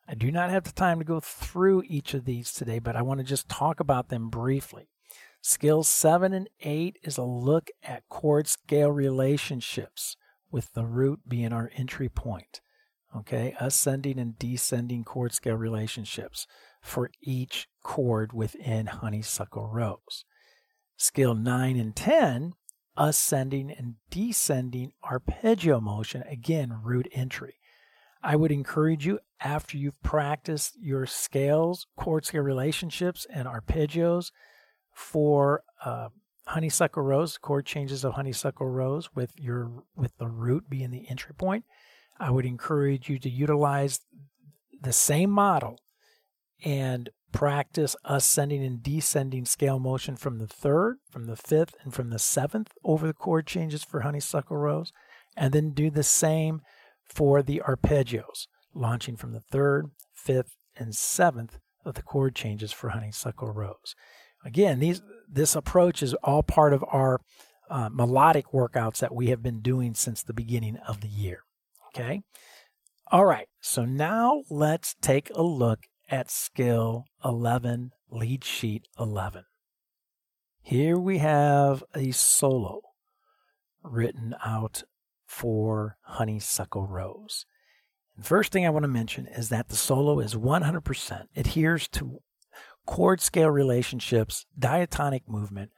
[0.06, 3.02] I do not have the time to go through each of these today, but I
[3.02, 4.90] want to just talk about them briefly.
[5.42, 10.18] Skills 7 and 8 is a look at chord scale relationships.
[10.52, 12.62] With the root being our entry point.
[13.16, 16.46] Okay, ascending and descending chord scale relationships
[16.82, 20.26] for each chord within Honeysuckle Rose.
[20.98, 22.54] Scale 9 and 10,
[22.98, 27.56] ascending and descending arpeggio motion, again, root entry.
[28.24, 34.32] I would encourage you after you've practiced your scales, chord scale relationships, and arpeggios
[34.92, 36.10] for uh,
[36.48, 41.34] honeysuckle rose, chord changes of honeysuckle rose with your with the root being the entry
[41.36, 41.66] point.
[42.20, 44.00] I would encourage you to utilize
[44.82, 45.80] the same model
[46.64, 52.10] and practice ascending and descending scale motion from the third, from the fifth, and from
[52.10, 54.92] the seventh over the chord changes for honeysuckle rose,
[55.36, 56.62] and then do the same
[57.06, 62.90] for the arpeggios, launching from the third, fifth, and seventh of the chord changes for
[62.90, 63.96] honeysuckle rose.
[64.46, 67.20] Again, these this approach is all part of our
[67.70, 71.44] uh, melodic workouts that we have been doing since the beginning of the year.
[71.90, 72.22] Okay.
[73.12, 73.48] All right.
[73.60, 79.44] So now let's take a look at skill 11, lead sheet 11.
[80.62, 82.82] Here we have a solo
[83.84, 84.84] written out
[85.26, 87.46] for Honeysuckle Rose.
[88.22, 92.20] First thing I want to mention is that the solo is 100% adheres to
[92.88, 95.72] chord scale relationships, diatonic movement,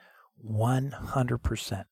[0.48, 1.86] 100%.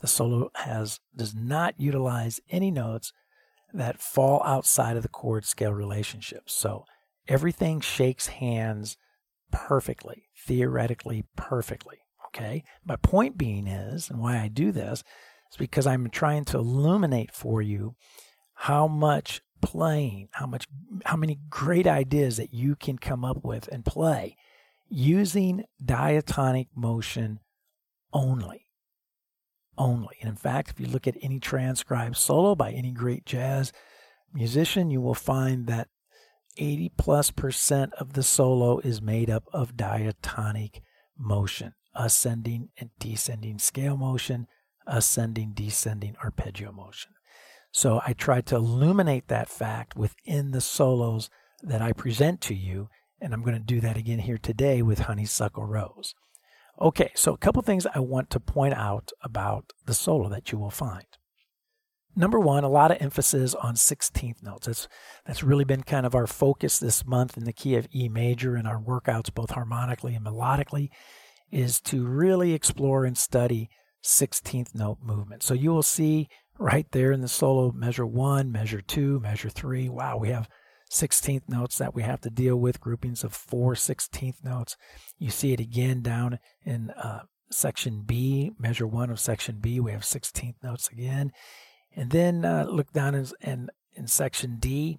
[0.00, 3.12] The solo has does not utilize any notes
[3.72, 6.52] that fall outside of the chord scale relationships.
[6.52, 6.84] So
[7.28, 8.96] everything shakes hands
[9.50, 11.98] perfectly, theoretically perfectly.
[12.28, 12.62] Okay.
[12.84, 15.02] My point being is, and why I do this,
[15.50, 17.96] is because I'm trying to illuminate for you
[18.54, 20.66] how much playing, how much,
[21.04, 24.36] how many great ideas that you can come up with and play
[24.90, 27.40] using diatonic motion
[28.12, 28.66] only.
[29.78, 30.16] Only.
[30.20, 33.72] And in fact, if you look at any transcribed solo by any great jazz
[34.34, 35.88] musician, you will find that
[36.58, 40.82] 80 plus percent of the solo is made up of diatonic
[41.16, 44.46] motion, ascending and descending scale motion,
[44.86, 47.12] ascending, descending arpeggio motion.
[47.72, 51.30] So I try to illuminate that fact within the solos
[51.62, 52.88] that I present to you
[53.20, 56.14] and I'm going to do that again here today with Honeysuckle Rose.
[56.80, 60.58] Okay, so a couple things I want to point out about the solo that you
[60.58, 61.04] will find.
[62.16, 64.66] Number one, a lot of emphasis on 16th notes.
[64.66, 64.88] That's,
[65.26, 68.56] that's really been kind of our focus this month in the key of E major
[68.56, 70.88] in our workouts, both harmonically and melodically,
[71.52, 73.68] is to really explore and study
[74.02, 75.42] 16th note movement.
[75.42, 79.88] So you will see right there in the solo measure one, measure two, measure three.
[79.88, 80.48] Wow, we have
[80.90, 84.76] 16th notes that we have to deal with, groupings of four 16th notes.
[85.18, 87.20] You see it again down in uh,
[87.50, 91.32] section B, measure one of section B, we have 16th notes again.
[91.94, 94.98] And then uh, look down in, in, in section D,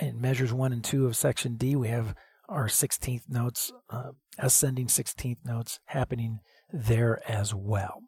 [0.00, 2.14] in measures one and two of section D, we have
[2.48, 6.40] our 16th notes, uh, ascending 16th notes happening
[6.72, 8.02] there as well.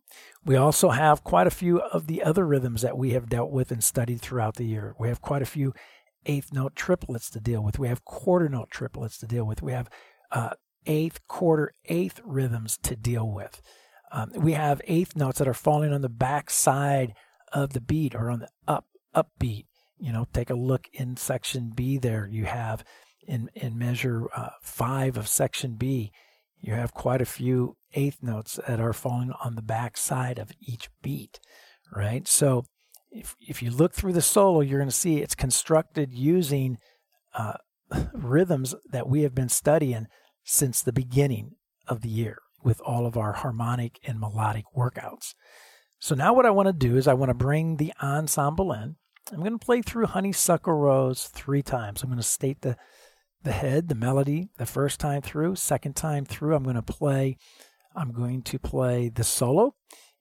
[0.44, 3.70] We also have quite a few of the other rhythms that we have dealt with
[3.70, 4.94] and studied throughout the year.
[4.98, 5.72] We have quite a few
[6.26, 7.78] eighth note triplets to deal with.
[7.78, 9.62] We have quarter note triplets to deal with.
[9.62, 9.88] We have
[10.30, 10.50] uh,
[10.86, 13.60] eighth, quarter, eighth rhythms to deal with.
[14.12, 17.14] Um, we have eighth notes that are falling on the back side
[17.52, 19.66] of the beat or on the up upbeat.
[19.98, 22.26] You know, take a look in section B there.
[22.26, 22.84] You have
[23.26, 26.10] in in measure uh, five of section B,
[26.58, 30.52] you have quite a few eighth notes that are falling on the back side of
[30.60, 31.40] each beat,
[31.94, 32.26] right?
[32.26, 32.64] So
[33.10, 36.78] if, if you look through the solo, you're going to see it's constructed using
[37.34, 37.54] uh,
[38.14, 40.06] rhythms that we have been studying
[40.44, 41.52] since the beginning
[41.86, 45.34] of the year with all of our harmonic and melodic workouts.
[45.98, 48.96] So now what I want to do is I want to bring the ensemble in.
[49.32, 52.02] I'm going to play through Honeysuckle Rose three times.
[52.02, 52.76] I'm going to state the
[53.42, 55.56] the head, the melody, the first time through.
[55.56, 57.38] Second time through, I'm going to play.
[57.96, 59.74] I'm going to play the solo,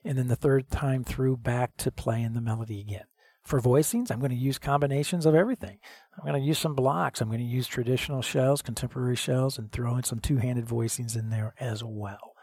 [0.03, 3.05] and then the third time through back to playing the melody again.
[3.43, 5.79] For voicings, I'm going to use combinations of everything.
[6.15, 7.19] I'm going to use some blocks.
[7.19, 11.17] I'm going to use traditional shells, contemporary shells, and throw in some two handed voicings
[11.17, 12.33] in there as well.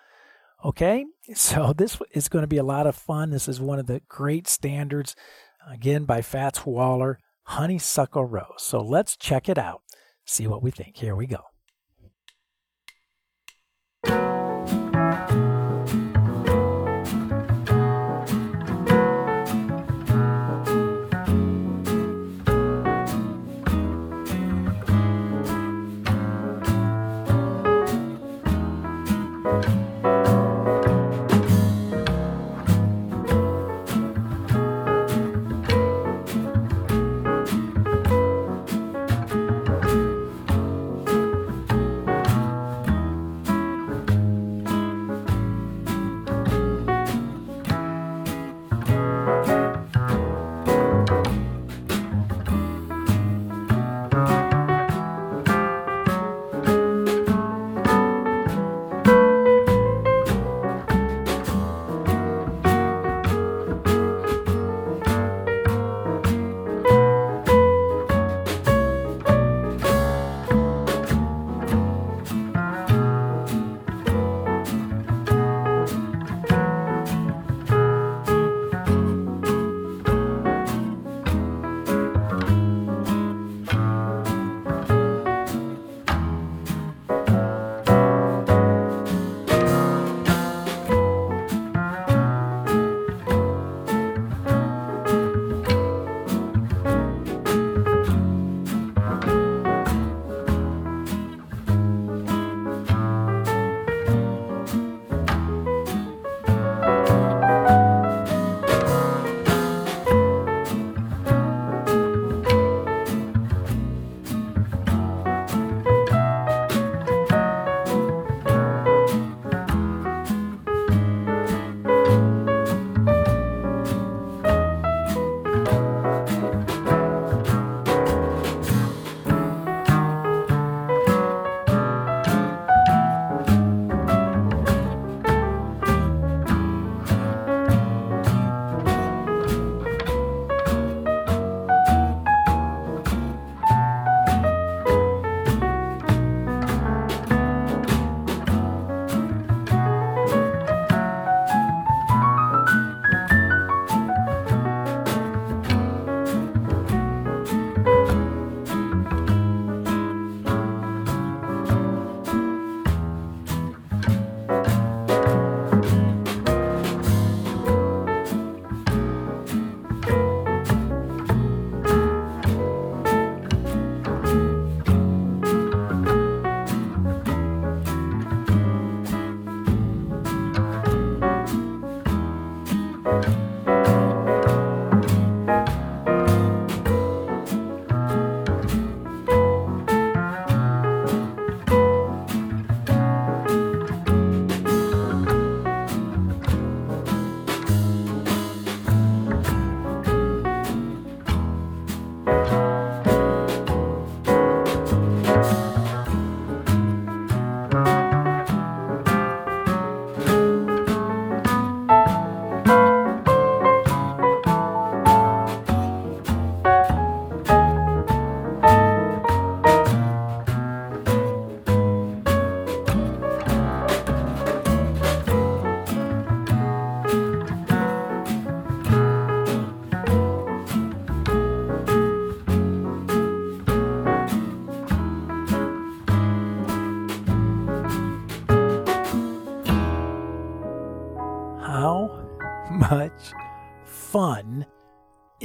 [0.64, 1.04] Okay,
[1.34, 3.30] so this is going to be a lot of fun.
[3.30, 5.14] This is one of the great standards,
[5.70, 8.44] again, by Fats Waller, Honeysuckle Rose.
[8.58, 9.82] So let's check it out,
[10.24, 10.96] see what we think.
[10.96, 11.44] Here we go.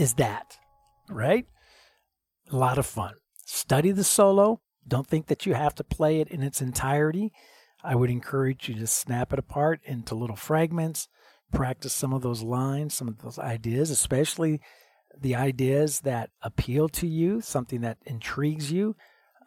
[0.02, 0.58] Is that,
[1.10, 1.46] right?
[2.52, 3.14] A lot of fun.
[3.46, 4.62] Study the solo.
[4.88, 7.32] Don't think that you have to play it in its entirety.
[7.84, 11.08] I would encourage you to snap it apart into little fragments,
[11.52, 14.60] practice some of those lines, some of those ideas, especially
[15.20, 18.96] the ideas that appeal to you, something that intrigues you.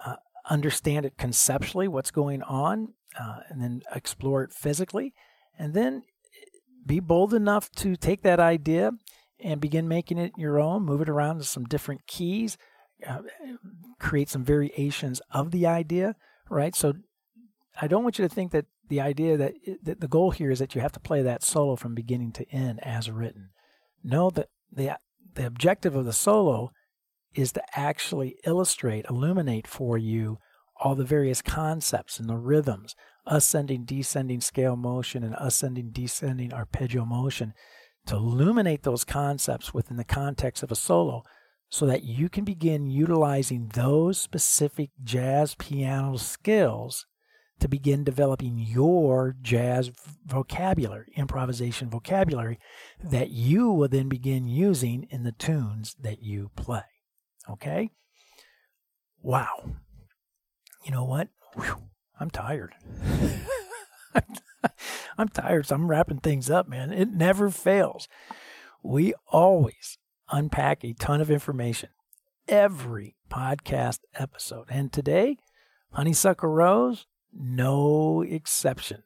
[0.04, 0.16] Uh,
[0.48, 5.14] understand it conceptually, what's going on, uh, and then explore it physically.
[5.58, 6.04] And then
[6.86, 8.92] be bold enough to take that idea
[9.44, 12.56] and begin making it your own, move it around to some different keys,
[13.06, 13.20] uh,
[14.00, 16.16] create some variations of the idea,
[16.50, 16.74] right?
[16.74, 16.94] So
[17.80, 20.58] I don't want you to think that the idea that, that the goal here is
[20.58, 23.50] that you have to play that solo from beginning to end as written.
[24.02, 24.98] No, that the
[25.34, 26.70] the objective of the solo
[27.34, 30.38] is to actually illustrate, illuminate for you
[30.76, 32.94] all the various concepts and the rhythms,
[33.26, 37.52] ascending, descending scale motion and ascending, descending arpeggio motion,
[38.06, 41.22] to illuminate those concepts within the context of a solo
[41.70, 47.06] so that you can begin utilizing those specific jazz piano skills
[47.60, 49.90] to begin developing your jazz
[50.26, 52.58] vocabulary, improvisation vocabulary
[53.02, 56.82] that you will then begin using in the tunes that you play.
[57.48, 57.90] Okay?
[59.22, 59.70] Wow.
[60.84, 61.28] You know what?
[61.54, 61.84] Whew,
[62.20, 62.74] I'm tired.
[65.18, 66.92] I'm tired, so I'm wrapping things up, man.
[66.92, 68.08] It never fails.
[68.82, 69.98] We always
[70.30, 71.90] unpack a ton of information
[72.48, 74.66] every podcast episode.
[74.68, 75.38] And today,
[75.92, 79.02] Honeysuckle Rose, no exception.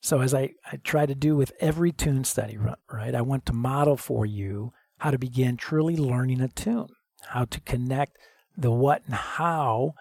[0.00, 3.46] So, as I, I try to do with every tune study, run, right, I want
[3.46, 6.88] to model for you how to begin truly learning a tune,
[7.28, 8.16] how to connect
[8.56, 9.94] the what and how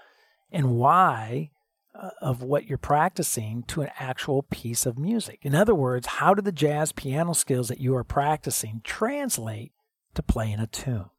[0.51, 1.51] and why
[1.98, 5.39] Uh, of what you're practicing to an actual piece of music.
[5.43, 9.72] In other words, how do the jazz piano skills that you are practicing translate
[10.14, 11.10] to playing a tune?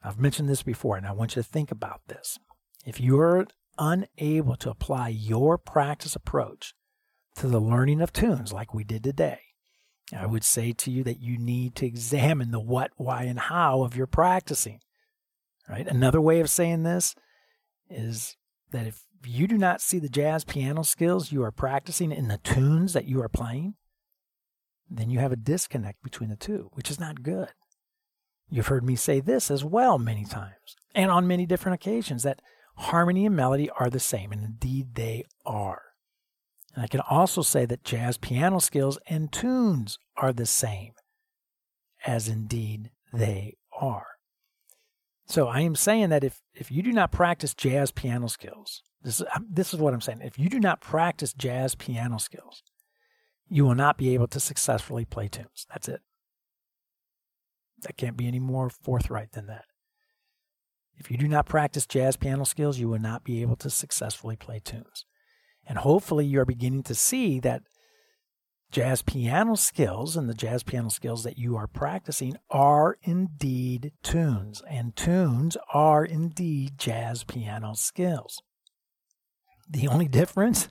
[0.00, 2.38] I've mentioned this before, and I want you to think about this.
[2.86, 3.48] If you're
[3.78, 6.74] unable to apply your practice approach
[7.36, 9.40] to the learning of tunes like we did today,
[10.16, 13.82] I would say to you that you need to examine the what, why, and how
[13.82, 14.78] of your practicing.
[15.68, 15.88] Right?
[15.88, 17.16] Another way of saying this
[17.90, 18.36] is
[18.70, 22.38] that if you do not see the jazz piano skills you are practicing in the
[22.38, 23.74] tunes that you are playing,
[24.90, 27.48] then you have a disconnect between the two, which is not good.
[28.50, 32.40] You've heard me say this as well many times and on many different occasions that
[32.76, 35.82] harmony and melody are the same, and indeed they are.
[36.74, 40.92] And I can also say that jazz piano skills and tunes are the same,
[42.06, 44.06] as indeed they are.
[45.28, 49.20] So I am saying that if, if you do not practice jazz piano skills, this
[49.20, 50.20] is, this is what I'm saying.
[50.22, 52.62] If you do not practice jazz piano skills,
[53.48, 55.66] you will not be able to successfully play tunes.
[55.70, 56.00] That's it.
[57.82, 59.64] That can't be any more forthright than that.
[60.96, 64.34] If you do not practice jazz piano skills, you will not be able to successfully
[64.34, 65.04] play tunes.
[65.66, 67.62] And hopefully, you're beginning to see that
[68.70, 74.62] jazz piano skills and the jazz piano skills that you are practicing are indeed tunes,
[74.68, 78.42] and tunes are indeed jazz piano skills.
[79.68, 80.68] The only difference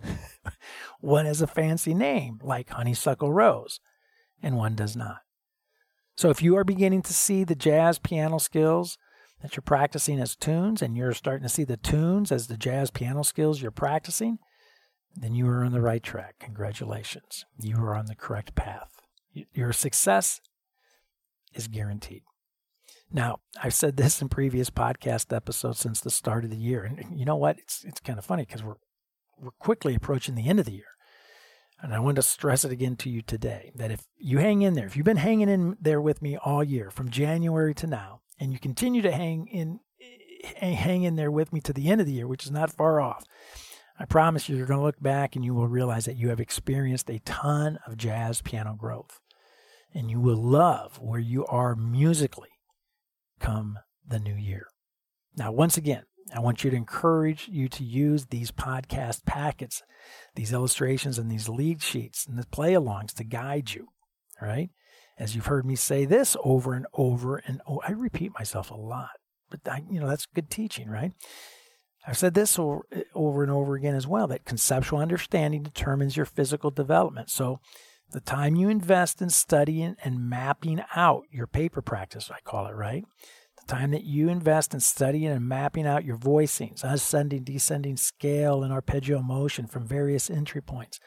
[0.99, 3.79] one has a fancy name, like Honeysuckle Rose,
[4.41, 5.19] and one does not.
[6.15, 8.97] So if you are beginning to see the jazz piano skills
[9.41, 12.89] that you're practicing as tunes and you're starting to see the tunes as the jazz
[12.89, 14.39] piano skills you're practicing,
[15.19, 16.35] then you are on the right track.
[16.39, 17.45] Congratulations.
[17.59, 18.89] You are on the correct path.
[19.53, 20.41] Your success
[21.53, 22.23] is guaranteed.
[23.11, 26.83] Now, I've said this in previous podcast episodes since the start of the year.
[26.83, 27.57] And you know what?
[27.57, 28.75] It's it's kind of funny because we're
[29.39, 30.97] we're quickly approaching the end of the year.
[31.81, 34.73] And I want to stress it again to you today that if you hang in
[34.73, 38.21] there, if you've been hanging in there with me all year from January to now,
[38.39, 39.79] and you continue to hang in
[40.59, 42.71] eh, hang in there with me to the end of the year, which is not
[42.71, 43.23] far off,
[43.99, 46.39] I promise you you're going to look back and you will realize that you have
[46.39, 49.19] experienced a ton of jazz piano growth.
[49.93, 52.49] And you will love where you are musically
[53.39, 54.67] come the new year.
[55.35, 56.03] Now, once again,
[56.35, 59.81] I want you to encourage you to use these podcast packets,
[60.35, 63.87] these illustrations, and these lead sheets and the play alongs to guide you.
[64.41, 64.69] right?
[65.17, 68.75] As you've heard me say this over and over and oh, I repeat myself a
[68.75, 69.11] lot,
[69.49, 71.13] but I, you know that's good teaching, right?
[72.07, 76.71] I've said this over, and over again as well that conceptual understanding determines your physical
[76.71, 77.29] development.
[77.29, 77.59] So,
[78.11, 82.73] the time you invest in studying and mapping out your paper practice, I call it,
[82.73, 83.03] right?
[83.59, 88.63] The time that you invest in studying and mapping out your voicings, ascending, descending scale,
[88.63, 91.01] and arpeggio motion from various entry points.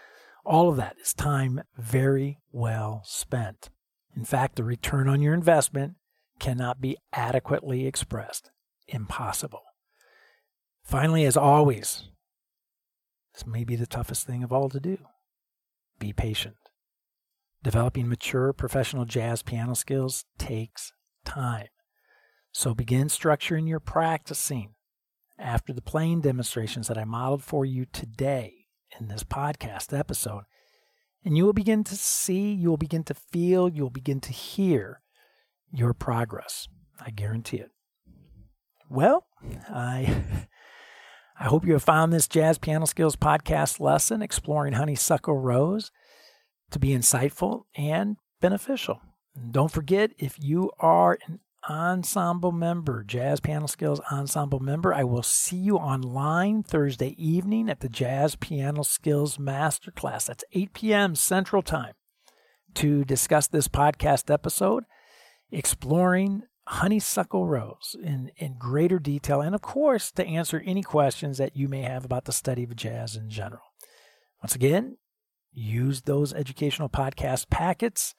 [0.44, 3.70] All of that is time very well spent.
[4.14, 5.94] In fact, the return on your investment
[6.38, 8.50] cannot be adequately expressed.
[8.88, 9.62] Impossible.
[10.90, 12.08] Finally, as always,
[13.32, 14.98] this may be the toughest thing of all to do
[16.00, 16.56] be patient.
[17.62, 20.92] Developing mature professional jazz piano skills takes
[21.24, 21.68] time.
[22.50, 24.74] So begin structuring your practicing
[25.38, 28.66] after the playing demonstrations that I modeled for you today
[28.98, 30.42] in this podcast episode.
[31.24, 34.32] And you will begin to see, you will begin to feel, you will begin to
[34.32, 35.02] hear
[35.70, 36.66] your progress.
[37.00, 37.70] I guarantee it.
[38.88, 39.26] Well,
[39.70, 40.48] I
[41.42, 45.90] I hope you have found this Jazz Piano Skills podcast lesson exploring Honeysuckle Rose
[46.70, 49.00] to be insightful and beneficial.
[49.34, 55.04] And don't forget, if you are an ensemble member, Jazz Piano Skills ensemble member, I
[55.04, 60.26] will see you online Thursday evening at the Jazz Piano Skills Masterclass.
[60.26, 61.14] That's 8 p.m.
[61.14, 61.94] Central Time
[62.74, 64.84] to discuss this podcast episode,
[65.50, 71.56] exploring honeysuckle rose in, in greater detail, and of course, to answer any questions that
[71.56, 73.62] you may have about the study of jazz in general.
[74.40, 74.96] Once again,
[75.52, 78.14] use those educational podcast packets.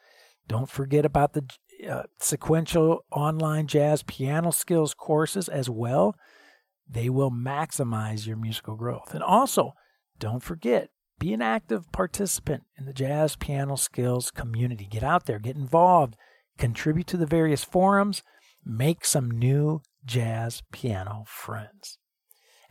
[0.49, 1.45] Don't forget about the
[1.89, 6.15] uh, sequential online jazz piano skills courses as well.
[6.89, 9.13] They will maximize your musical growth.
[9.13, 9.75] And also,
[10.19, 10.89] don't forget,
[11.19, 14.87] be an active participant in the jazz piano skills community.
[14.91, 16.17] Get out there, get involved,
[16.57, 18.23] contribute to the various forums
[18.65, 21.97] make some new jazz piano friends.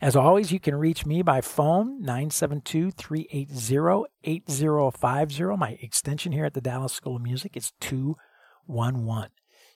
[0.01, 5.43] As always, you can reach me by phone, 972 380 8050.
[5.57, 9.29] My extension here at the Dallas School of Music is 211.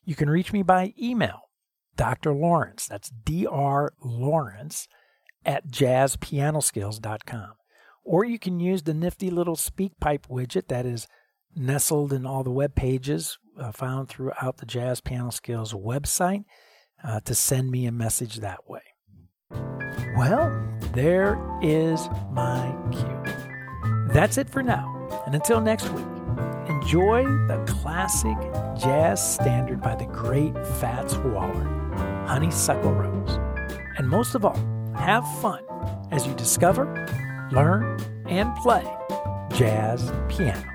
[0.04, 1.42] You can reach me by email,
[1.96, 2.34] Dr.
[2.34, 3.94] Lawrence, that's Dr.
[4.04, 4.88] Lawrence
[5.46, 7.52] at jazzpianoskills.com.
[8.04, 11.08] Or you can use the nifty little SpeakPipe widget that is
[11.56, 16.46] nestled in all the web pages uh, found throughout the Jazz Piano Skills website
[17.04, 18.82] uh, to send me a message that way.
[20.18, 24.14] Well, there is my cue.
[24.14, 24.92] That's it for now.
[25.26, 26.06] And until next week,
[26.68, 28.38] enjoy the classic
[28.78, 31.66] jazz standard by the great Fats Waller,
[32.28, 33.40] Honeysuckle Rose.
[33.98, 34.60] And most of all,
[34.96, 35.64] have fun
[36.12, 36.86] as you discover,
[37.52, 38.86] learn, and play
[39.52, 40.75] jazz piano.